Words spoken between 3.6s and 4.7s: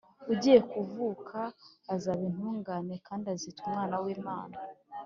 umwana w’imana